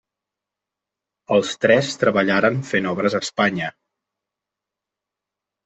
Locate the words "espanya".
3.29-3.71